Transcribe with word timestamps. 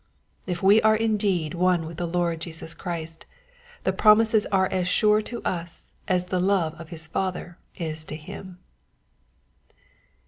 If 0.47 0.63
we 0.63 0.81
are 0.81 0.95
indeed 0.95 1.53
one 1.53 1.85
with 1.85 1.97
the 1.97 2.07
Lord 2.07 2.39
Jesus 2.41 2.73
Christ, 2.73 3.27
the 3.83 3.93
promises 3.93 4.47
are 4.47 4.65
as 4.71 4.87
sure 4.87 5.21
to 5.21 5.43
us 5.43 5.91
as 6.07 6.25
the 6.25 6.39
love 6.39 6.73
of 6.81 6.89
his 6.89 7.05
Father 7.05 7.59
is 7.75 8.03
to 8.05 8.15
him. 8.15 8.57